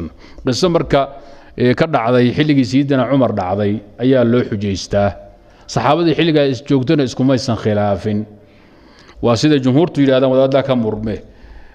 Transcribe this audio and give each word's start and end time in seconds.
qiso 0.00 0.68
marka 0.70 1.00
ka 1.78 1.86
dhacday 1.86 2.32
xilligii 2.36 2.64
sayidina 2.70 3.04
cumar 3.10 3.32
dhacday 3.32 3.72
ayaa 4.02 4.24
loo 4.24 4.42
xujaystaa. 4.50 5.10
Saxaabadii 5.66 6.14
xilligaa 6.18 6.46
isjoogtona 6.52 7.02
iskumaysan 7.08 7.56
khilaafin. 7.62 8.18
Waa 9.22 9.36
sida 9.36 9.58
jumhuurtu 9.58 10.00
yidhahdaan 10.02 10.30
wadaaddaa 10.32 10.62
ka 10.68 10.74
murme. 10.76 11.16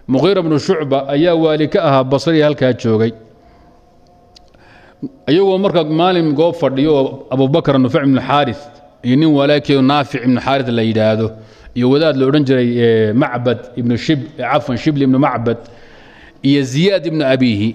Muqiira 0.07 0.41
bnu 0.45 0.59
shucba 0.59 1.07
ayaa 1.09 1.35
waali 1.35 1.67
ka 1.73 1.79
ahaa 1.87 2.03
basriya 2.03 2.45
halkaa 2.45 2.73
joogay. 2.73 3.11
Iyagoo 5.29 5.57
marka 5.57 5.83
maalin 5.83 6.33
goob 6.33 6.55
fadhiyo 6.61 6.91
oo 6.95 7.27
abubakar 7.33 7.79
nufec 7.79 8.03
ibnu 8.05 8.21
xaaris 8.21 8.59
iyo 9.03 9.15
nin 9.15 9.29
walaalkeedu 9.33 9.81
naafic 9.81 10.21
ibnu 10.23 10.39
xaaris 10.45 10.67
la 10.77 10.81
yidhaahdo 10.89 11.27
iyo 11.75 11.89
wadaad 11.89 12.15
la 12.19 12.25
odhan 12.29 12.43
jiray 12.45 13.13
macbad 13.13 13.59
ibnu 13.79 13.97
shib 13.97 14.19
cafwan 14.37 14.77
shibli 14.77 15.03
ibnu 15.07 15.17
macbad 15.19 15.57
iyo 16.43 16.61
ziyaad 16.71 17.05
ibnu 17.09 17.23
abiihi 17.33 17.69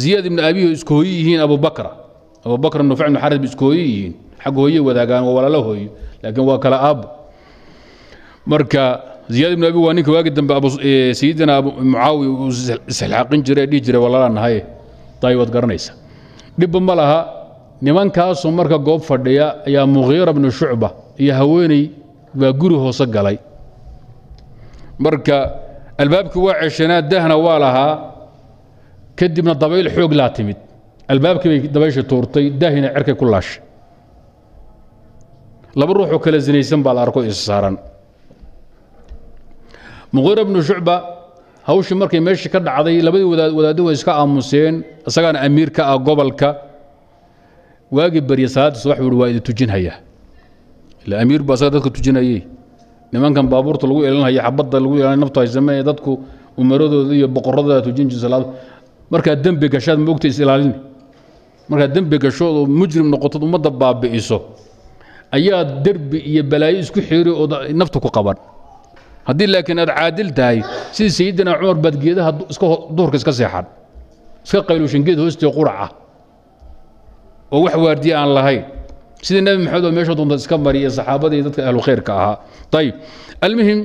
ziyaad 0.00 0.24
ibnu 0.30 0.40
abiihi 0.48 0.72
isku 0.76 0.92
hooyo 0.96 1.10
yihiin 1.18 1.40
abubakra 1.46 1.90
abubakr 2.46 2.80
nufec 2.88 3.06
ibnu 3.08 3.18
xaaris 3.22 3.38
ba 3.42 3.46
isku 3.50 3.64
hooyo 3.68 3.82
yihiin 3.90 4.12
xagga 4.42 4.60
hooye 4.62 4.80
wadaagaan 4.88 5.22
waa 5.26 5.34
walaalo 5.38 5.60
hooyo 5.68 5.88
laakiin 6.22 6.46
waa 6.50 6.58
kala 6.64 6.76
aabo 6.88 7.06
marka 8.52 8.82
ziyaad 9.34 9.52
ibnu 9.56 9.66
abi 9.70 9.78
waa 9.86 9.94
ninka 9.96 10.10
waagi 10.14 10.30
dambe 10.36 10.54
sayidina 11.18 11.54
mucaawiya 11.62 12.30
uu 12.30 12.48
isxaaqin 12.90 13.40
jiray 13.46 13.66
dhihi 13.70 13.80
jiray 13.86 14.00
walaalaa 14.04 14.32
nahaye 14.38 14.60
waad 15.22 15.50
garanaysa. 15.50 15.92
Dhibba 16.58 16.78
ma 16.88 16.94
laha 16.94 17.18
nimankaasoo 17.82 18.50
marka 18.58 18.78
goob 18.78 19.02
fadhiya 19.02 19.46
ayaa 19.66 19.86
muqiira 19.94 20.32
bnu 20.36 20.50
shucba 20.58 20.88
iyo 21.18 21.34
haweeney 21.34 21.90
baa 22.34 22.52
guri 22.60 22.76
hoose 22.82 23.04
galay. 23.14 23.38
Marka 24.98 25.36
albaabkii 25.98 26.38
waa 26.46 26.60
ceshanaa 26.62 27.02
dahna 27.02 27.36
waa 27.36 27.58
lahaa 27.58 27.92
kadibna 29.18 29.54
dabayl 29.62 29.88
xoog 29.96 30.12
laa 30.20 30.30
timid. 30.36 30.56
Albaabkii 31.12 31.48
bay 31.52 31.60
dabaysha 31.74 32.02
tuurtay 32.10 32.50
daahina 32.60 32.88
cerkay 32.94 33.14
ku 33.20 33.24
laashay 33.32 33.60
laba 35.78 35.92
ruuxoo 35.98 36.18
kala 36.24 36.38
sinaysan 36.46 36.80
baa 36.86 36.94
la 36.96 37.02
arko 37.06 37.20
is 37.22 37.38
saaran. 37.46 37.76
Muqiira 40.14 40.42
bnu 40.48 40.62
shucba 40.68 40.94
hawshii 41.68 41.94
markay 42.00 42.20
meeshii 42.26 42.50
ka 42.54 42.58
dhacday 42.66 42.96
labadii 43.06 43.28
wadaaddo 43.58 43.82
way 43.86 43.94
iska 43.98 44.12
aamuseen 44.20 44.74
isagaana 45.08 45.38
amiir 45.46 45.70
ka 45.76 45.82
ah 45.92 45.98
gobolka. 45.98 46.48
Waagii 47.96 48.20
barya 48.28 48.48
salaadda 48.54 48.78
subax 48.82 48.98
buu 49.00 49.18
waa 49.20 49.28
idin 49.30 49.42
tujinhayaa 49.48 49.96
ila 51.06 51.14
amiir 51.22 51.42
baa 51.48 51.54
isaga 51.54 51.70
dadka 51.76 51.90
tujinayey. 51.96 52.40
Nimankan 53.12 53.46
baabuurta 53.52 53.86
lagu 53.86 54.00
elanhaya 54.08 54.42
xabadda 54.46 54.76
lagu 54.84 54.94
elanay 55.00 55.18
naftu 55.22 55.38
haysamee 55.40 55.82
dadku 55.88 56.12
umaradooda 56.60 57.14
iyo 57.14 57.28
boqoradooda 57.36 57.82
tujin 57.86 58.08
jir 58.10 58.18
salaad 58.24 58.44
markaad 59.12 59.40
dembi 59.44 59.66
gashaad 59.74 59.98
moogta 60.06 60.26
is 60.28 60.38
ilaalini 60.42 60.74
markaad 61.70 61.92
dembi 61.96 62.16
gasho 62.24 62.44
oo 62.50 62.66
mujrim 62.66 63.06
noqotod 63.12 63.42
ummadda 63.46 63.70
baabi'iso 63.70 64.38
ayaa 65.36 65.62
derbi 65.84 66.18
iyo 66.30 66.42
balaayo 66.50 66.78
isku 66.84 67.00
xiiri 67.08 67.30
oo 67.30 67.46
naftu 67.80 67.98
ku 68.00 68.08
qaban. 68.16 68.36
Haddii 69.28 69.46
laakiin 69.52 69.78
aad 69.82 69.90
caadil 69.98 70.30
tahay 70.38 70.58
sidii 70.96 71.10
sayidina 71.18 71.52
cumar 71.58 71.78
baad 71.84 71.96
geedaha 72.02 72.30
duhurka 72.96 73.16
iska 73.20 73.32
seexan. 73.34 73.66
Iska 74.46 74.62
qayluushan 74.68 75.02
geed 75.06 75.18
hoostee 75.18 75.50
quraca 75.56 75.88
oo 77.50 77.60
wax 77.66 77.74
waardiye 77.84 78.14
aan 78.14 78.30
lahayn. 78.38 78.62
Sidii 79.26 79.42
nebi 79.42 79.64
maxamed 79.66 79.84
oo 79.84 79.92
meesha 79.96 80.14
doonta 80.18 80.34
iska 80.38 80.56
mariya 80.66 80.90
saxaabadii 80.90 81.42
dadka 81.46 81.60
ahlu 81.68 81.80
khayrka 81.86 82.12
ahaa. 82.20 82.36
Ayib 82.78 82.94
almuhim 83.42 83.78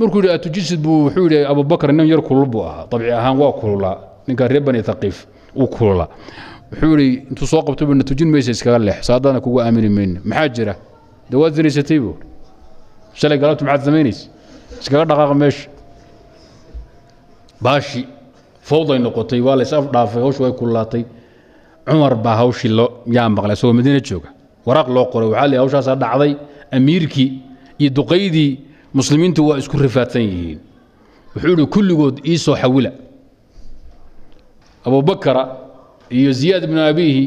markuu 0.00 0.18
yidhi 0.24 0.32
atujisid 0.36 0.80
buu? 0.80 1.04
Wuxuu 1.06 1.24
yidhi 1.28 1.44
abubakar 1.44 1.92
nin 1.92 2.06
yar 2.08 2.22
kulul 2.28 2.46
buu 2.48 2.64
ahaa. 2.64 2.86
Dabci 2.90 3.10
ahaan 3.12 3.36
waa 3.36 3.52
kululaa 3.60 3.96
ninka 4.26 4.48
reer 4.48 4.62
bani 4.62 4.82
thaqiif 4.82 5.26
uu 5.56 5.66
kululaa 5.66 6.08
wuxuu 6.72 6.98
yidhi 6.98 7.26
intuu 7.30 7.46
soo 7.46 7.62
qabto 7.62 7.94
na 7.94 8.04
tujin 8.04 8.30
maysa 8.30 8.50
iskaga 8.50 8.78
leex 8.78 9.06
saadaana 9.06 9.40
kugu 9.40 9.60
aamini 9.60 9.88
mayna 9.88 10.20
maxaa 10.24 10.48
jira? 10.48 10.74
Dee 11.30 11.36
waad 11.36 11.54
zinaysatay 11.54 11.98
buu? 11.98 12.16
Shalay 13.14 13.38
galabtu 13.38 13.64
maxaad 13.64 13.84
samaynaysa? 13.84 14.28
Iskaga 14.80 15.04
dhaqaaqa 15.04 15.34
meesha 15.34 15.68
baashi 17.60 18.06
fowday 18.60 18.98
noqotay 18.98 19.40
waa 19.40 19.56
lays 19.56 19.72
afdhaafay 19.72 20.22
hawshu 20.22 20.42
way 20.42 20.52
kullaatay 20.52 21.04
cumar 21.86 22.14
baa 22.14 22.36
hawshii 22.36 22.68
loo 22.68 22.90
yaa 23.06 23.28
maqlay 23.28 23.54
isagoo 23.54 23.72
madiina 23.72 24.00
jooga. 24.00 24.28
Waraaq 24.66 24.88
loo 24.88 25.06
qoray 25.12 25.28
waxaa 25.28 25.46
leeyahay 25.46 25.62
hawshaasaa 25.64 25.96
dhacday 25.96 26.36
amiirkii 26.72 27.42
iyo 27.78 27.90
duqaydii 27.90 28.60
muslimiintu 28.94 29.48
waa 29.48 29.58
isku 29.58 29.78
rifaadsan 29.78 30.22
yihiin 30.22 30.60
wuxuu 31.34 31.48
yidhi 31.50 31.66
kulligood 31.66 32.16
ii 32.26 32.38
xawila 32.38 32.90
abubakara 34.86 35.42
iyo 36.18 36.30
ziyaad 36.38 36.64
ibnu 36.68 36.80
abiihi 36.90 37.24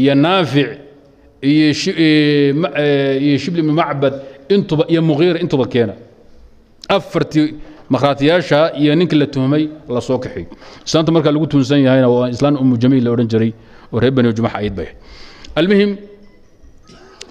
iyo 0.00 0.14
naafic 0.24 0.68
iyo 1.50 1.72
shibli 3.42 3.60
ibnu 3.62 3.72
macbad 3.80 4.14
intuba 4.54 4.84
iyo 4.92 5.00
muqiira 5.08 5.38
intuba 5.44 5.66
keena. 5.72 5.94
Afartii 6.88 7.54
makhraatiyaasha 7.92 8.58
iyo 8.80 8.94
ninkii 8.94 9.18
la 9.22 9.26
tuhmay 9.26 9.64
la 9.94 10.00
soo 10.00 10.18
islaanta 10.86 11.12
markaa 11.12 11.32
lagu 11.34 11.46
tuunsan 11.46 11.80
yahayna 11.86 12.08
waa 12.08 12.28
islaan 12.34 12.56
umu 12.62 12.76
jamiil 12.82 13.04
la 13.04 13.10
odhan 13.14 13.28
jiray 13.32 13.52
oo 13.92 13.98
reer 14.00 14.12
bani 14.16 14.32
jumax 14.36 14.54
ayd 14.60 14.74
bay. 14.78 14.88
Almuhim 15.58 15.90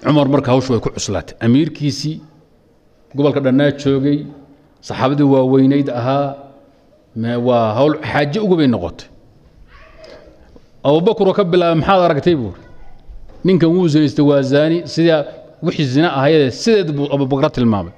cumar 0.04 0.28
marka 0.28 0.50
hawshu 0.52 0.72
way 0.72 0.80
ku 0.80 0.90
cuslaatay. 0.96 1.34
Amiirkiisii 1.44 2.16
gobolka 3.16 3.40
dhannaa 3.40 3.70
joogay 3.82 4.18
saxaabadii 4.80 5.28
waaweynayd 5.34 5.88
ahaa 5.90 6.36
waa 7.46 7.74
hawl 7.78 7.94
xaaje 8.10 8.38
ugu 8.40 8.56
bay 8.56 8.66
noqotay 8.74 9.06
abubakaroo 10.84 11.34
ka 11.38 11.44
bilaabay 11.44 11.78
maxaad 11.80 12.02
aragtay 12.06 12.34
buuri 12.34 12.60
ninkan 13.44 13.68
wuu 13.74 13.88
zinaystay 13.88 14.24
waa 14.30 14.42
zaani 14.42 14.78
sidaa 14.94 15.24
wixii 15.62 15.86
zina 15.94 16.08
ahayadee 16.18 16.50
sideed 16.50 16.88
buu 16.96 17.06
abubakra 17.14 17.50
tilmaamay. 17.50 17.94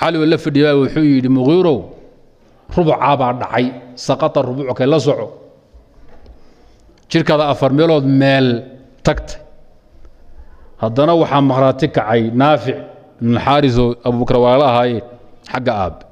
Cali 0.00 0.16
oo 0.18 0.26
la 0.26 0.38
fadhiyaa 0.38 0.74
wuxuu 0.80 1.04
yidhi 1.04 1.28
muqiirow 1.28 1.78
rubucaa 2.76 3.16
baa 3.20 3.32
dhacay 3.40 3.66
saqata 4.06 4.42
rubuucka 4.42 4.86
la 4.86 4.98
soco. 5.00 5.26
Jirkaada 7.10 7.48
afar 7.52 7.70
meelood 7.72 8.04
meel 8.04 8.48
tagtay. 9.06 9.40
Haddana 10.82 11.12
waxaa 11.14 11.40
makhraati 11.50 11.86
kacay 11.88 12.22
naafic 12.40 12.76
ibnuxaarisoo 13.20 13.94
abubakar 14.04 14.36
waala 14.44 14.64
ahaayeen 14.72 15.04
xagga 15.52 15.72
aabbe 15.82 16.04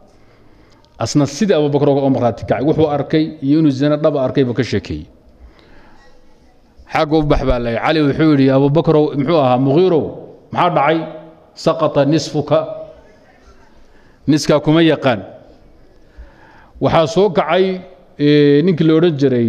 asna 0.98 1.26
sidii 1.26 1.56
abubakar 1.60 1.88
oo 1.88 2.10
kacay 2.10 2.62
wuxuu 2.68 2.88
arkay 2.96 3.24
iyo 3.42 3.58
inuu 3.60 3.70
zina 3.70 3.96
dhaba 3.96 4.18
arkay 4.24 4.44
buu 4.44 4.54
ka 4.54 4.64
sheekeeyey 4.64 5.06
xagga 6.92 7.16
u 7.18 7.22
bax 7.30 7.40
baa 7.48 7.58
lay 7.64 7.76
cali 7.84 8.00
wuxuu 8.06 8.30
yidhi 8.32 8.46
abubakarow 8.56 9.04
muxuu 9.18 9.38
ahaa 9.44 9.58
muqiirow 9.66 10.04
maxaa 10.52 10.70
dhacay? 10.76 10.98
Saqata 11.64 12.02
nisfuka. 12.12 12.58
Niskaa 14.30 14.60
kuma 14.64 14.80
yaqaan. 14.92 15.20
Waxaa 16.84 17.06
soo 17.14 17.28
kacay 17.38 17.64
ninkii 18.64 18.86
la 18.88 18.92
odhan 18.98 19.14
jiray 19.20 19.48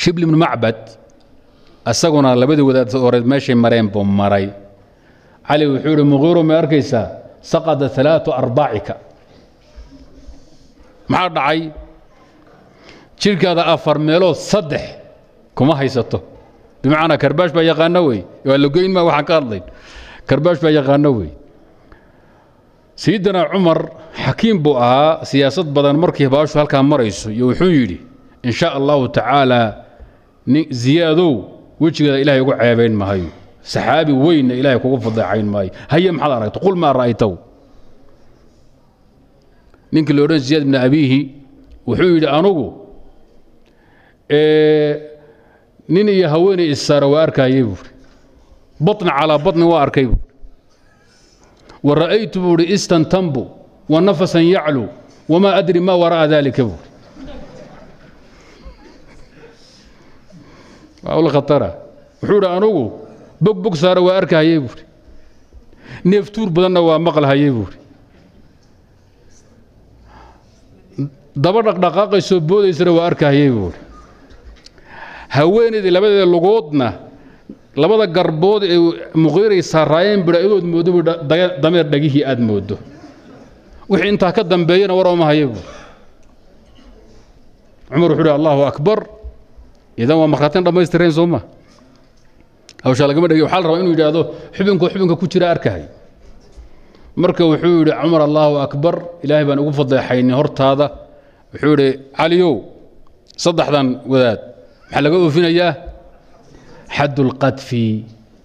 shibli 0.00 0.24
ibnu 0.26 0.36
macbad. 0.44 0.78
Isaguna 1.90 2.34
labadii 2.40 2.66
wadaad 2.68 2.90
horeed 3.04 3.26
meeshay 3.30 3.54
mareen 3.54 3.86
buu 3.92 4.04
maray. 4.04 4.46
Cali 5.46 5.64
wuxuu 5.70 5.90
yidhi 5.94 6.04
muqiiro 6.12 6.42
ma 6.48 6.54
arkaysaa? 6.62 7.06
Saqada 7.50 7.86
alaatu 8.00 8.30
arbaacika. 8.40 8.94
Maxaa 11.08 11.28
dhacay? 11.36 11.60
Jirhkaada 13.20 13.62
afar 13.74 13.96
meelood 13.98 14.34
saddex 14.50 14.84
kuma 15.56 15.74
haysato. 15.78 16.18
Bimacnaa 16.82 17.16
karbaash 17.22 17.52
baa 17.56 17.62
yaqaano 17.70 18.00
wey. 18.08 18.20
Waa 18.44 18.58
la 18.58 18.68
goyn 18.68 18.92
maa 18.92 19.04
waxaan 19.08 19.24
ka 19.28 19.34
hadlayn 19.40 19.64
karbaash 20.28 20.60
baa 20.64 20.70
yaqaano 20.78 21.10
wey. 21.18 21.30
Sayidina 22.96 23.48
cumar 23.50 23.80
xakiim 24.24 24.58
buu 24.62 24.76
ahaa 24.78 25.24
siyaasad 25.24 25.66
badan 25.74 25.96
markii 26.02 26.28
baashu 26.34 26.58
halkaa 26.58 26.82
marayso 26.82 27.30
iyo 27.30 27.46
wuxuu 27.50 27.70
yidhi 27.78 27.98
in 28.46 28.52
sha 28.52 28.68
allahu 28.78 29.08
tacaala 29.08 29.82
ziyaadow 30.70 31.32
wejigeeda 31.80 32.18
ilahay 32.22 32.40
ugu 32.40 32.54
ceebayn 32.60 32.94
maayo 32.94 33.28
saxaabi 33.72 34.12
weynna 34.12 34.54
ilahay 34.54 34.78
kugu 34.78 34.98
fadeecayn 35.06 35.46
maayo 35.54 35.70
haye 35.90 36.10
maxaad 36.12 36.32
aragta 36.38 36.60
qul 36.64 36.76
maa 36.82 36.92
ra'aytaw. 36.98 37.32
Ninkii 39.92 40.14
la 40.16 40.22
odhan 40.26 40.38
ziyaad 40.46 40.62
ibni 40.66 40.76
abiihi 40.86 41.18
wuxuu 41.88 42.10
yidhi 42.14 42.28
anugu 42.38 42.66
nin 45.88 46.08
iyo 46.08 46.28
haweeney 46.28 46.68
issaara 46.74 47.06
waa 47.12 47.22
arkaayey 47.26 47.62
buuri 47.68 47.90
baطni 48.86 49.10
calaa 49.18 49.38
baطni 49.46 49.64
waa 49.72 49.82
arkay 49.86 50.06
buuri 50.06 50.22
wa 51.86 51.92
ra'aytu 52.00 52.38
buuhi 52.44 52.64
istan 52.76 53.04
tanbu 53.12 53.42
wa 53.92 54.00
nafasan 54.00 54.44
yaclu 54.54 54.84
wamaa 55.28 55.52
adri 55.60 55.80
maa 55.80 55.96
wara'a 56.02 56.26
daalika 56.32 56.62
buuri 56.64 56.88
awl 61.14 61.28
khatara. 61.34 61.70
Wuxuu 62.22 62.38
idhi 62.40 62.46
anugu 62.56 62.84
bog 63.44 63.56
bog 63.64 63.74
saara 63.82 64.00
waa 64.06 64.16
arkahayey 64.20 64.58
buuri 64.64 64.82
neeftuur 66.08 66.48
badanna 66.56 66.80
waa 66.88 66.98
maqlahayey 67.06 67.50
buuri 67.56 67.76
daba 71.44 71.60
dhaqdhaqaaqaysoo 71.66 72.40
boodaysana 72.48 72.92
waa 72.96 73.06
arkahayey 73.10 73.50
buuri 73.56 73.78
haweenaydii 75.36 75.90
labadeeda 75.96 76.26
lugoodna 76.34 76.88
labada 77.82 78.06
garbood 78.16 78.62
ee 78.74 78.78
muqiiray 79.24 79.62
saaraayeen 79.72 80.20
bidha 80.26 80.38
iyadood 80.42 80.64
moodo 80.72 80.90
bu 80.94 81.00
dameer 81.62 81.86
dhagihii 81.92 82.22
aad 82.30 82.40
moodo. 82.48 82.76
Wixii 83.90 84.08
intaa 84.12 84.32
ka 84.36 84.42
dambeeyana 84.52 84.94
war 84.98 85.06
ooma 85.12 85.24
hayabu 85.30 85.60
cumar 87.90 88.10
wuxuu 88.10 88.22
uhi 88.24 88.30
allahu 88.38 88.62
akbar. 88.70 88.98
Idan 90.02 90.16
waa 90.20 90.26
markhaatin 90.32 90.64
dhammaystireen 90.66 91.12
soo 91.12 91.26
ma. 91.26 91.40
Hawshaa 92.84 93.06
lagama 93.10 93.28
dhegey 93.28 93.42
waxaa 93.46 93.60
la 93.60 93.66
rabaa 93.68 93.80
inuu 93.82 93.92
yidhaahdo 93.94 94.22
xubinku 94.56 94.84
xubinka 94.92 95.16
ku 95.20 95.26
jira 95.32 95.46
arkahay 95.54 95.84
marka 97.22 97.42
wuxuu 97.50 97.78
yidhi 97.82 97.92
cumar 98.02 98.20
allahu 98.28 98.54
akbar. 98.66 98.94
Ilaahay 99.24 99.44
baan 99.48 99.58
ugu 99.62 99.72
fadeexaynay 99.78 100.34
hortaada. 100.40 100.86
Wuxuu 101.52 101.70
yidhi 101.74 101.88
caliyow 102.18 102.54
saddexdan 103.44 103.86
wadaad 104.12 104.40
حلقوا 104.94 105.30
فينا 105.30 105.48
يا 105.48 105.68
حد 106.88 107.20
القذف. 107.20 107.70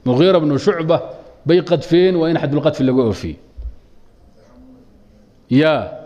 مغيرة 0.06 0.38
بن 0.38 0.58
شعبة. 0.58 1.02
بي 1.46 1.62
فين 1.62 2.16
وين 2.16 2.38
حد 2.38 2.54
القذف 2.54 2.82
اللي 2.82 2.92
قوه 2.92 3.12
فيه؟ 3.12 3.36
يا. 5.52 6.00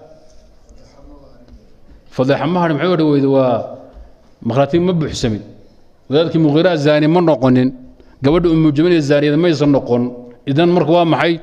فضيح 2.11 2.43
مهر 2.45 2.73
محمد 2.73 3.01
و 3.01 3.61
مخلاتين 4.41 4.81
مبح 4.81 5.13
سمين 5.13 5.41
وذلك 6.09 6.35
مغيرة 6.35 6.75
زاني 6.75 7.07
من 7.07 7.29
رقنين 7.29 7.69
قبل 8.25 8.51
أم 8.51 8.69
جميل 8.69 8.93
الزاني 8.93 9.27
إذا 9.29 9.35
ما 9.35 9.47
يصير 9.49 9.67
نقون 9.67 10.03
إذا 10.47 10.65
مركوا 10.65 11.03
محي 11.03 11.39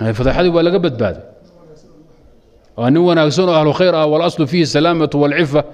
هاي 0.00 0.14
فضيح 0.14 0.38
هذا 0.38 0.48
ولا 0.48 0.70
قبل 0.74 0.90
بعد 0.90 1.16
أنا 2.78 3.00
وأنا 3.00 3.22
أهل 3.22 3.74
خير 3.74 3.94
والأصل 3.94 4.46
فيه 4.46 4.62
السلامة 4.62 5.10
والعفة. 5.14 5.64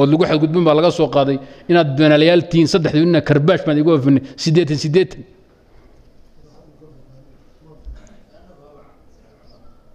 Ood 0.00 0.08
lagu 0.12 0.24
xadgudbin 0.30 0.64
baa 0.66 0.74
laga 0.78 0.90
soo 0.98 1.08
qaaday 1.16 1.38
inaad 1.70 1.88
beenalayaal 1.98 2.42
tihiin 2.50 2.68
saddexdii 2.74 3.04
nina 3.08 3.20
karbaash 3.28 3.62
baan 3.66 3.78
igu 3.82 3.90
ofinay 3.96 4.22
siddeetan 4.44 4.78
siddeetan 4.84 5.22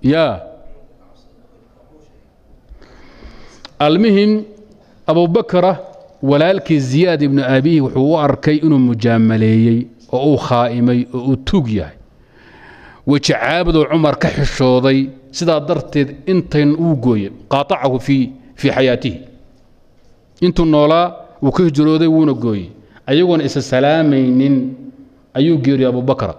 ya 0.01 0.41
almuhim 3.79 4.43
abubakra 5.07 5.79
walaalkii 6.21 6.79
ziyaad 6.79 7.21
ibnu 7.21 7.41
abihi 7.43 7.81
wuxuu 7.81 8.11
u 8.13 8.17
arkay 8.19 8.55
inuu 8.65 8.79
mujaamaleeyey 8.89 9.79
oo 10.11 10.33
uu 10.33 10.37
khaa'imay 10.47 10.99
oo 11.13 11.21
uu 11.29 11.35
tuug 11.35 11.67
yahay. 11.69 11.95
Weji 13.07 13.33
caabudoo 13.33 13.85
cumar 13.91 14.15
ka 14.19 14.29
xishooday 14.29 14.99
sidaa 15.31 15.59
darteed 15.59 16.09
intayn 16.31 16.71
uu 16.75 16.95
gooye 16.95 17.29
qaatacahu 17.51 17.99
fii 17.99 18.23
xayaatihi 18.61 19.17
intuu 20.41 20.65
noolaa 20.65 21.05
wuu 21.41 21.51
ka 21.51 21.63
hijrooday 21.63 22.07
wuuna 22.07 22.33
gooyey. 22.33 22.69
Ayagoona 23.07 23.43
isa 23.43 23.61
salaamaynin 23.61 24.55
ayuu 25.33 25.57
geeriyey 25.57 25.89
abubakra 25.89 26.35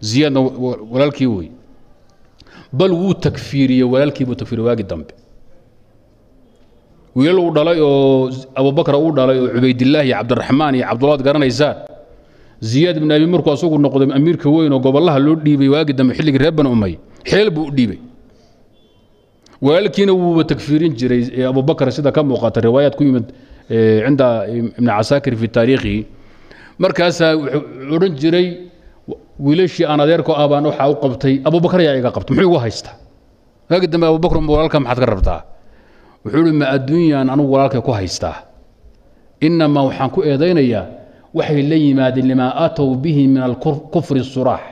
ziyaadna 0.00 0.40
walaalkii 0.92 1.26
wey 1.26 1.48
bal 2.72 2.92
wuu 2.92 3.14
takfiiriyey 3.14 3.82
walaalkii 3.92 4.24
buu 4.24 4.34
takfiiriye 4.34 4.66
waagi 4.68 4.82
dambe. 4.82 5.12
Wiilal 7.16 7.38
uu 7.38 7.50
dhalay 7.50 7.80
oo 7.80 8.30
abubakra 8.54 8.98
uu 8.98 9.12
dhalay 9.12 9.38
oo 9.38 9.48
cubaydillaah 9.48 10.06
iyo 10.06 10.16
cabdiraxmaan 10.16 10.74
iyo 10.74 10.86
cabdullaad 10.88 11.22
garanaysaan. 11.22 11.76
Ziyaad 12.60 12.96
ibn 12.96 13.10
abi 13.12 13.26
markuu 13.26 13.52
asagu 13.52 13.78
noqday 13.78 14.12
amiirka 14.14 14.48
weyn 14.50 14.72
oo 14.72 14.78
gobollaha 14.78 15.18
loo 15.18 15.34
dhiibay 15.34 15.68
waagi 15.68 15.92
dambe 15.92 16.14
xilligii 16.14 16.38
reer 16.38 16.52
bani 16.52 16.68
umay 16.68 16.94
xeel 17.24 17.50
buu 17.50 17.66
u 17.66 17.70
dhiibay 17.70 17.98
walaalkiina 19.62 20.12
wuuba 20.12 20.44
takfiirin 20.44 20.94
jiray 20.96 21.44
abubakr 21.50 21.92
sida 21.92 22.12
ka 22.12 22.22
muuqata 22.22 22.60
riwaayaad 22.60 22.94
ku 22.96 23.04
yimid 23.04 23.26
cinda 23.68 24.48
ibn 24.48 24.86
casaakir 24.86 25.36
fi 25.36 25.48
taariikhihi 25.48 26.06
markaasaa 26.78 27.36
wuxuu 27.36 27.94
odhan 27.96 28.12
jiray 28.16 28.46
wiilashii 29.40 29.84
aan 29.84 30.00
adeerko 30.00 30.32
ah 30.32 30.46
waxaa 30.48 30.88
u 30.88 30.94
qabtay 31.04 31.34
abubakar 31.44 31.80
ayaa 31.80 31.96
iga 32.00 32.10
qabta 32.16 32.32
muxuu 32.32 32.48
igu 32.48 32.58
haystaa 32.64 32.94
waagi 33.70 33.86
dambe 33.86 34.06
abubakr 34.06 34.36
walaalka 34.52 34.80
maxaad 34.80 34.98
ka 35.04 35.06
rabtaa 35.12 35.40
wuxuu 36.24 36.44
ihi 36.46 36.56
ma 36.56 36.66
adduunyaan 36.76 37.28
anugu 37.30 37.52
walaalkay 37.52 37.80
ku 37.80 37.92
haystaa 37.92 38.36
inamaa 39.40 39.84
waxaan 39.88 40.10
ku 40.10 40.20
eedaynayaa 40.24 40.84
waxay 41.34 41.62
la 41.62 41.76
yimaadeen 41.76 42.26
limaa 42.32 42.52
aatow 42.64 42.94
bihi 42.96 43.28
min 43.28 43.42
alkufri 43.42 44.24
suraax 44.24 44.64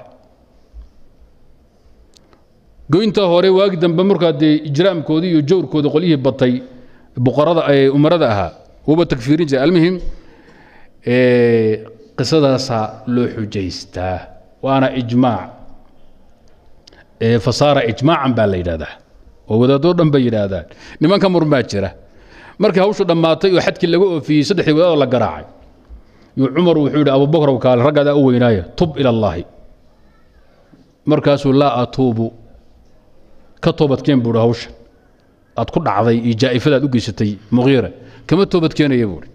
goynta 2.93 3.23
hore 3.33 3.49
waagi 3.59 3.77
dambe 3.83 4.03
markaa 4.11 4.33
dee 4.41 4.55
ijraamkoodii 4.69 5.31
iyo 5.35 5.41
jawrkoodii 5.51 5.91
qolyihii 5.95 6.17
batay 6.27 6.53
boqorada 7.27 7.63
umarada 7.97 8.27
ahaa 8.33 8.51
wuuba 8.87 9.05
takfiirin 9.11 9.47
jiray 9.51 9.63
almuhim 9.67 9.95
qisadaasaa 12.19 12.85
loo 13.15 13.27
xujaystaa. 13.35 14.17
Waana 14.65 14.89
ijmaac 15.01 15.51
fasaara 17.45 17.81
ijmaacan 17.93 18.33
baa 18.39 18.47
la 18.53 18.57
yidhahdaa 18.61 18.95
oo 19.51 19.57
wadaadoo 19.63 19.93
dhan 19.99 20.11
bay 20.13 20.23
yidhaahdaan. 20.27 20.65
Nimanka 21.01 21.27
murun 21.33 21.51
baa 21.55 21.63
jira. 21.71 21.91
Markii 22.63 22.81
hawshu 22.85 23.05
dhammaatay 23.11 23.51
oo 23.57 23.61
xadkii 23.67 23.89
laga 23.93 24.05
oofiyey 24.15 24.45
saddexdii 24.49 24.75
wadaadoo 24.79 25.01
la 25.03 25.07
garaacay 25.15 25.45
yuu 26.39 26.49
cumar 26.57 26.77
wuxuu 26.79 26.99
yidhi 27.01 27.11
abubakr 27.17 27.51
kaale 27.65 27.81
raggaadaa 27.89 28.15
u 28.21 28.25
weynaaya 28.27 28.63
tub 28.79 28.91
ila 29.01 29.11
allaahi. 29.15 29.45
Markaasuu 31.11 31.53
laa 31.61 31.73
atuubu 31.83 32.27
ka 33.65 33.71
toobadkeen 33.79 34.21
buuhi 34.25 34.39
hawshan 34.45 34.73
aad 35.61 35.69
ku 35.75 35.79
dhacday 35.87 36.17
iyo 36.27 36.35
jaa'ifadaad 36.43 36.85
u 36.85 36.89
geysatay 36.95 37.31
muqiira 37.57 37.91
kama 38.27 38.47
toobadkeenaya 38.53 39.07
buuhi 39.13 39.29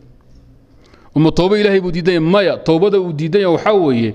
uma 1.15 1.29
toobo 1.31 1.55
ilaahay 1.57 1.81
buu 1.81 1.91
diidanya 1.91 2.21
maya 2.21 2.53
toobada 2.67 2.97
uu 2.99 3.13
diidanya 3.19 3.49
waxaa 3.55 3.73
weeye 3.85 4.11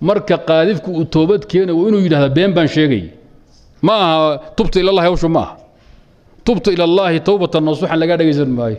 marka 0.00 0.36
qaadifku 0.48 0.90
uu 0.98 1.04
toobad 1.04 1.42
keenayo 1.50 1.78
waa 1.78 1.88
inuu 1.88 2.00
yidhahda 2.06 2.28
been 2.28 2.52
baan 2.56 2.68
sheegay. 2.68 3.04
Ma 3.86 3.94
aha 4.04 4.38
tubta 4.56 4.80
ilallahi 4.80 5.06
hawshu 5.08 5.28
ma 5.28 5.40
aha. 5.40 5.54
Tubta 6.44 6.70
ilallaahi 6.74 7.20
towbatan 7.20 7.62
nasuuxan 7.64 7.98
lagaa 8.02 8.16
dhegaysan 8.20 8.50
maayo. 8.58 8.78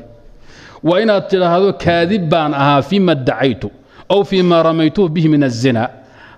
Waa 0.84 1.00
inaad 1.04 1.24
tidhaahdo 1.32 1.70
kaadib 1.84 2.24
baan 2.30 2.54
ahaa 2.54 2.82
fiima 2.90 3.16
dacaytu 3.16 3.70
aw 4.14 4.22
fiima 4.24 4.64
ramaytuhu 4.64 5.10
bihi 5.16 5.28
min 5.34 5.44
azina 5.44 5.84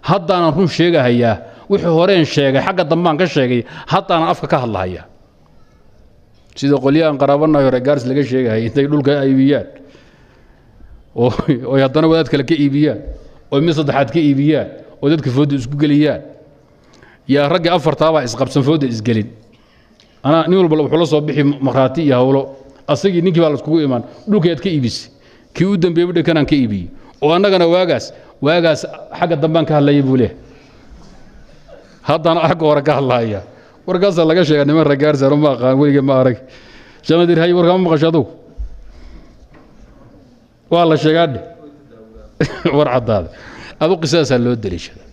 haddaanan 0.09 0.51
run 0.57 0.67
sheegahayaa 0.77 1.35
wixii 1.69 1.93
horeen 1.97 2.25
sheegay 2.25 2.61
xagga 2.67 2.83
dambaan 2.91 3.17
ka 3.17 3.25
sheegay 3.25 3.61
haddaanan 3.91 4.29
afka 4.33 4.47
ka 4.47 4.57
hadlahayaa 4.63 5.05
sida 6.55 6.75
qolyahan 6.85 7.17
qaraabanayo 7.21 7.65
hore 7.69 7.79
gaars 7.87 8.03
laga 8.09 8.23
sheegahaya 8.23 8.61
intay 8.67 8.87
dhulka 8.87 9.11
iibiyaan. 9.27 9.67
Oy 11.15 11.79
haddana 11.81 12.07
wadaad 12.11 12.29
kale 12.31 12.43
ka 12.43 12.55
iibiyaan. 12.55 12.99
Oy 13.51 13.59
mid 13.61 13.75
saddexaad 13.75 14.09
ka 14.11 14.19
iibiyaan. 14.19 14.67
Oo 15.01 15.09
dadka 15.11 15.29
fooda 15.31 15.55
isku 15.55 15.75
geliyaan. 15.77 16.21
Yaa 17.27 17.47
raggii 17.49 17.71
afartaabaa 17.75 18.23
isqabsan 18.27 18.63
fooda 18.63 18.87
isgelin. 18.87 19.27
Anaa 20.23 20.47
nin 20.47 20.57
walba 20.59 20.75
wuxuu 20.83 20.99
la 20.99 21.05
soo 21.05 21.21
bixi 21.21 21.43
makhraati 21.43 22.01
iyo 22.07 22.15
hawlo. 22.15 22.41
Asagii 22.87 23.21
ninkii 23.21 23.41
baa 23.43 23.49
laiskugu 23.49 23.79
imaan 23.83 24.03
dhulkayaad 24.27 24.59
ka 24.63 24.69
iibisay. 24.69 25.11
Kii 25.53 25.65
u 25.65 25.77
dambeeyey 25.77 26.11
dhegkanaan 26.13 26.45
ka 26.45 26.55
iibiyey. 26.55 26.87
Oo 27.21 27.31
annagana 27.35 27.67
waagaas 27.67 28.13
waagaas 28.41 28.85
xagga 29.19 29.35
dambaan 29.35 29.65
ka 29.65 29.73
hadlayay 29.79 30.01
buu 30.01 30.17
leehay 30.17 30.35
haddana 32.07 32.47
xagga 32.49 32.65
hore 32.69 32.81
ka 32.81 32.93
hadlahaya 33.01 33.41
warkaasaa 33.87 34.25
laga 34.29 34.45
sheega 34.45 34.65
niman 34.65 34.85
ragaarsaaro 34.85 35.37
ma 35.37 35.49
aqaan 35.57 35.77
welige 35.79 36.01
ma 36.01 36.21
arag. 36.21 36.37
Shanadir 37.05 37.37
hay 37.37 37.53
warkama 37.53 37.85
maqasho 37.85 38.25
waa 40.69 40.85
la 40.85 40.97
sheegaa 40.97 41.27
dheh 41.27 41.43
war 42.77 42.89
caddaada 42.89 43.29
adu 43.79 43.93
qisadaasaa 44.01 44.41
loo 44.41 44.55
deliishada. 44.55 45.03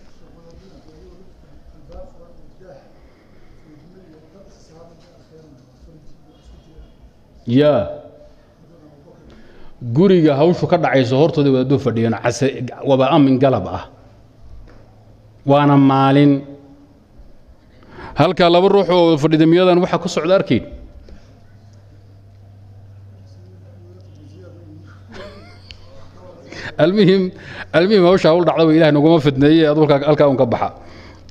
Ya 7.47 7.75
guriga 9.83 10.33
hawshu 10.41 10.67
ka 10.71 10.79
dhacayso 10.79 11.19
hortooda 11.21 11.51
wadaaduu 11.51 11.79
fadhiyeen 11.79 12.17
waba 12.87 13.11
amin 13.11 13.39
galab 13.39 13.67
ah. 13.69 13.85
Waana 15.45 15.77
maalin 15.77 16.52
halkaa 18.21 18.49
laba 18.55 18.69
ruux 18.69 18.89
oo 18.97 19.17
fadhida 19.23 19.47
miyadan 19.47 19.79
waxaa 19.85 20.03
ku 20.03 20.09
socda 20.09 20.35
arkayn 20.41 20.65
almuhim 26.79 27.31
almuhim 27.73 28.05
hawsha 28.05 28.29
hawl 28.33 28.45
dhacda 28.45 28.65
wa 28.67 28.75
ilahay 28.75 28.93
naguma 28.93 29.21
fidneeye 29.21 29.67
ad 29.69 29.77
halkaa 29.79 30.29
un 30.29 30.37
ka 30.37 30.47
baxa. 30.47 30.69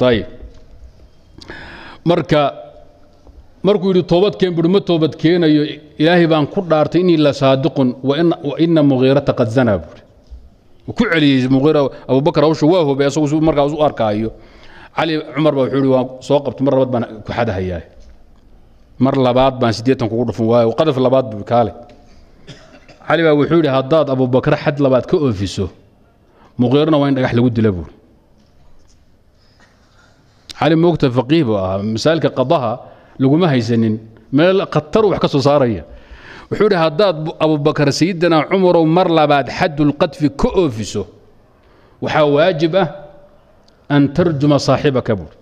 Ayib 0.01 0.25
marka 2.05 2.41
markuu 3.63 3.93
yidhi 3.93 4.03
toobad 4.03 4.35
keen 4.39 4.53
buhi 4.55 4.69
ma 4.69 4.79
toobad 4.81 5.15
keenayo 5.15 5.63
ilaahay 5.97 6.27
baan 6.27 6.47
ku 6.47 6.61
dhaartay 6.61 7.01
inii 7.01 7.17
la 7.17 7.33
saadiqun 7.33 7.95
wa 8.03 8.55
ina 8.59 8.81
mugiirata 8.83 9.33
qad 9.33 9.49
zanaa 9.49 9.79
ku 10.87 11.03
celiyey 11.05 11.47
mugiira 11.47 11.85
abubakar 12.09 12.43
hawsha 12.43 12.65
waa 12.65 12.83
hobay 12.83 13.07
asagu 13.07 13.41
markaa 13.41 13.69
u 13.69 13.83
arkaayo 13.83 14.31
cali 14.95 15.13
cumar 15.35 15.53
baa 15.55 15.63
wuxuu 15.65 15.91
waan 15.95 16.07
soo 16.27 16.39
qabtay 16.45 16.63
mar 16.67 16.73
labaad 16.75 16.91
baan 16.93 17.05
ku 17.25 17.31
xadahayaa 17.37 17.81
mar 19.05 19.15
labaad 19.25 19.55
baan 19.61 19.73
siddeetan 19.77 20.07
kugu 20.11 20.23
dhufan 20.29 20.45
waayo 20.51 20.71
qadaf 20.79 20.97
labaad 21.05 21.25
buu 21.31 21.43
kaale 21.51 21.71
cali 23.07 23.21
baa 23.25 23.35
wuxuu 23.39 23.57
yidhi 23.59 23.71
haddaad 23.77 24.07
abubakar 24.13 24.55
xad 24.63 24.77
labaad 24.85 25.05
ka 25.11 25.15
oofiso 25.17 25.65
muqiirana 26.61 26.97
waa 27.01 27.09
in 27.09 27.15
dhagax 27.17 27.33
lagu 27.37 27.49
dila 27.49 27.71
buuri 27.75 27.93
cali 30.59 30.75
moogta 30.75 31.07
faqiih 31.17 31.43
buu 31.47 31.57
ahaa 31.57 31.79
masaailka 31.95 32.29
qadaha 32.39 32.71
laguma 33.21 33.47
haysanin 33.53 33.95
meel 34.31 34.57
khatar 34.73 35.03
wax 35.05 35.19
ka 35.19 35.27
soo 35.27 35.41
saaraya. 35.41 35.83
Wuxuu 36.49 36.65
yidhi 36.67 36.77
haddaad 36.83 37.17
abubakar 37.39 37.87
sayidina 37.91 38.37
cumarow 38.49 38.85
mar 38.85 39.07
labaad 39.09 39.47
xadulqadfi 39.49 40.27
ka 40.41 40.49
oofiso 40.61 41.03
waxaa 42.03 42.25
waajib 42.35 42.75
ah 42.75 42.87
an 43.95 44.03
tarjuma 44.15 44.57
saaxibaka 44.67 45.13
buuri 45.19 45.35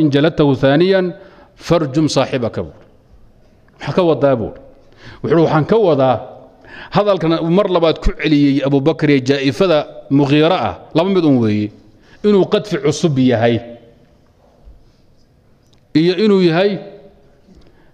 in 0.00 0.10
jaladtahu 0.14 0.50
ثaaniyan 0.62 1.06
farjum 1.66 2.06
saaxibaka 2.16 2.60
buuri 2.66 2.86
maxaa 3.80 3.94
ka 3.96 4.02
wadaa 4.10 4.34
buuri 4.40 4.60
wuxuu 5.22 5.42
waxaan 5.44 5.64
ka 5.72 5.76
wadaa 5.88 6.16
hadalkan 6.96 7.32
mar 7.58 7.66
labaad 7.76 7.96
ku 8.04 8.10
celiyey 8.20 8.62
abubakar 8.68 9.10
ee 9.10 9.20
jaa'ifada 9.30 9.78
muqiiro 10.18 10.56
ah 10.68 10.74
laba 10.96 11.08
mid 11.16 11.24
un 11.24 11.36
weeye 11.44 11.68
inuu 12.24 12.44
qadfi 12.54 12.76
cusub 12.84 13.18
yahay 13.18 13.56
iyo 15.94 16.14
inuu 16.24 16.42
yahay 16.48 16.78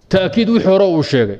ta'kiid 0.09 0.49
wixii 0.49 0.69
hore 0.69 0.85
uu 0.85 1.03
sheegay 1.03 1.39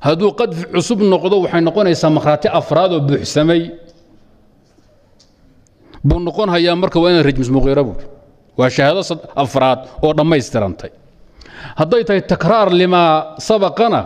hadduu 0.00 0.30
qadfi 0.40 0.64
cusub 0.74 1.00
noqdo 1.02 1.36
waxay 1.44 1.60
noqonaysaa 1.68 2.10
makhraati 2.10 2.48
afraad 2.60 2.90
oo 2.92 3.00
buuxsamay 3.08 3.62
buu 6.04 6.18
noqon 6.26 6.48
hayaa 6.54 6.76
marka 6.82 6.98
waa 7.02 7.10
inaan 7.12 7.24
rajmis 7.28 7.50
muqiiro 7.56 7.82
buuri 7.88 8.04
waa 8.58 8.70
shahaado 8.76 9.02
afraad 9.44 9.80
oo 10.04 10.12
dhammaystirantay 10.18 10.90
hadday 11.80 12.02
tahay 12.08 12.22
takraar 12.32 12.68
limaa 12.80 13.36
sabaqana 13.48 14.00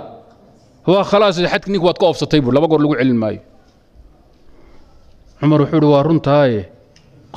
waa 0.92 1.04
khalaas 1.10 1.36
xadki 1.52 1.68
nink 1.72 1.84
waad 1.86 1.98
ka 2.00 2.06
oofsatay 2.10 2.40
buur 2.44 2.54
laba 2.56 2.66
goor 2.70 2.80
lagu 2.84 2.94
celin 3.00 3.16
maayo. 3.22 3.40
Cumar 5.40 5.60
wuxuu 5.62 5.78
uhi 5.78 5.90
waa 5.94 6.02
runtaaye. 6.06 6.60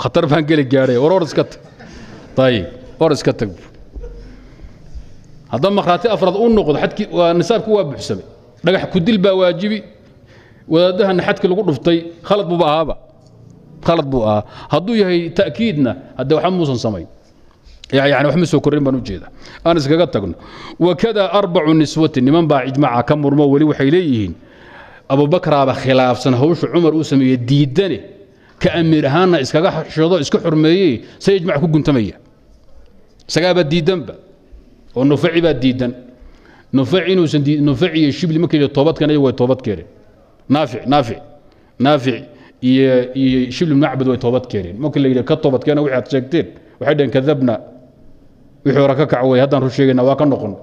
Khatar 0.01 0.25
baan 0.29 0.45
geli 0.49 0.63
gaadhay. 0.65 0.97
War 0.97 1.11
or 1.13 1.23
iska 1.23 1.43
tag. 1.43 1.61
Ayib 2.37 2.65
or 2.99 3.11
iska 3.11 3.33
tag 3.33 3.49
buur 3.55 3.69
haddaa 5.51 5.71
makhraati 5.77 6.07
afraad 6.15 6.35
u 6.35 6.45
noqdo 6.57 6.77
xadkii 6.83 7.07
waa 7.17 7.33
nisaabki 7.39 7.69
waa 7.75 7.83
buuxsamay. 7.89 8.25
Dhagax 8.65 8.83
kudil 8.93 9.17
baa 9.25 9.33
waajibi. 9.41 9.79
Wadaadahana 10.73 11.21
xadki 11.27 11.45
lagu 11.51 11.61
dhuftay 11.69 11.97
khalad 12.27 12.47
buuba 12.49 12.65
ahaaba 12.71 12.93
khalad 13.87 14.05
buu 14.11 14.23
ahaa. 14.27 14.43
Hadduu 14.73 14.95
yahay 15.01 15.29
ta'kiidna 15.29 15.91
hadde 16.17 16.33
waxba 16.35 16.51
muusan 16.51 16.77
samayn. 16.85 17.07
Yani 17.93 18.25
wax 18.27 18.35
ma 18.35 18.45
soo 18.45 18.59
korrin 18.65 18.83
baan 18.83 18.95
u 18.95 19.01
jeeda 19.01 19.27
aan 19.65 19.77
iskaga 19.77 20.07
tagno. 20.07 20.33
Wakada 20.79 21.23
arbacu 21.39 21.73
niswatin 21.73 22.23
niman 22.25 22.47
baa 22.47 22.63
ijmaaca 22.69 23.03
ka 23.07 23.15
murmo 23.15 23.43
weli 23.53 23.65
waxay 23.71 23.89
leeyihiin 23.95 24.33
abubakaraaba 25.09 25.73
khilaafsan 25.73 26.33
hawsha 26.33 26.67
cumar 26.73 26.93
uu 26.97 27.03
sameeye 27.03 27.37
diidane 27.37 27.99
ka 28.61 28.69
amiir 28.79 29.05
ahaanna 29.05 29.37
iskaga 29.41 29.69
xashado 29.71 30.19
iska 30.19 30.37
xurmeeyey 30.43 31.01
say 31.19 31.35
ijmac 31.37 31.59
ku 31.61 31.67
guntamaya. 31.67 32.17
Isagaaba 33.29 33.63
diidanba 33.63 34.13
oo 34.95 35.03
nufaci 35.03 35.41
baa 35.45 35.53
diidan 35.53 35.93
nufaci 36.73 37.11
inuusan 37.11 37.41
nufaci 37.67 37.97
iyo 38.01 38.11
shibli 38.11 38.39
markii 38.39 38.67
toobadkan 38.69 39.09
iyagu 39.09 39.25
way 39.25 39.33
toobad 39.33 39.61
keeneen 39.65 39.87
naafic 40.49 40.81
naafic 40.87 41.19
naafic 41.79 42.23
iyo 42.61 43.13
iyo 43.13 43.51
shibli 43.51 43.73
ibn 43.73 43.81
macbad 43.85 44.07
way 44.07 44.17
toobad 44.17 44.45
keeneen. 44.47 44.77
Markii 44.79 44.99
la 45.01 45.07
yidhi 45.09 45.23
ka 45.23 45.35
toobad 45.37 45.63
keena 45.63 45.81
wixii 45.81 45.97
aad 45.97 46.07
sheegteen. 46.11 46.47
Waxay 46.79 46.95
dhaheen 46.95 47.11
kadabna 47.11 47.53
wixii 48.65 48.81
hore 48.81 48.95
ka 48.95 49.05
kac 49.05 49.23
wey 49.23 49.39
haddaan 49.41 49.61
run 49.61 49.69
sheegayna 49.71 50.03
waa 50.03 50.15
ka 50.15 50.25
noqon. 50.25 50.55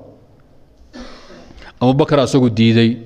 Abubakar 1.80 2.20
asagu 2.20 2.50
diiday. 2.50 2.96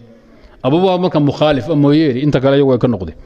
Abubakar 0.63 0.99
marka 1.01 1.21
mukhaalif 1.21 1.69
mooyeene 1.69 2.21
inta 2.21 2.41
kale 2.41 2.57
iyagu 2.57 2.71
way 2.71 2.79
ka 2.79 2.89
noqdeen 2.89 3.17